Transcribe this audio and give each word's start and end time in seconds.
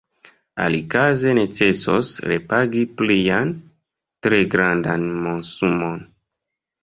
Alikaze 0.63 1.33
necesos 1.39 2.13
repagi 2.31 2.81
plian, 3.01 3.53
tre 4.29 4.39
grandan 4.57 5.03
monsumon. 5.27 6.01